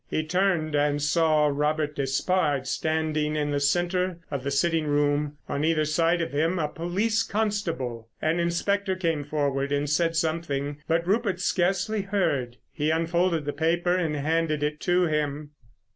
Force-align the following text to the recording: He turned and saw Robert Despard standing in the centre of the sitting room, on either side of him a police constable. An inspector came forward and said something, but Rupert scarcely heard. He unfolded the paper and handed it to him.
He 0.09 0.23
turned 0.23 0.73
and 0.73 0.99
saw 0.99 1.45
Robert 1.45 1.95
Despard 1.95 2.65
standing 2.65 3.35
in 3.35 3.51
the 3.51 3.59
centre 3.59 4.17
of 4.31 4.43
the 4.43 4.49
sitting 4.49 4.87
room, 4.87 5.37
on 5.47 5.63
either 5.63 5.85
side 5.85 6.21
of 6.21 6.31
him 6.31 6.57
a 6.57 6.67
police 6.67 7.21
constable. 7.21 8.07
An 8.19 8.39
inspector 8.39 8.95
came 8.95 9.23
forward 9.23 9.71
and 9.71 9.87
said 9.87 10.15
something, 10.15 10.77
but 10.87 11.05
Rupert 11.05 11.39
scarcely 11.39 12.01
heard. 12.01 12.57
He 12.73 12.89
unfolded 12.89 13.45
the 13.45 13.53
paper 13.53 13.95
and 13.95 14.15
handed 14.15 14.63
it 14.63 14.79
to 14.79 15.05
him. 15.05 15.51